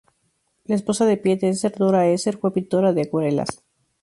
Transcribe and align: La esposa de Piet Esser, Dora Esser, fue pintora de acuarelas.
La 0.65 0.73
esposa 0.73 1.05
de 1.05 1.15
Piet 1.15 1.43
Esser, 1.43 1.75
Dora 1.77 2.07
Esser, 2.07 2.35
fue 2.37 2.51
pintora 2.51 2.91
de 2.91 3.03
acuarelas. 3.03 3.63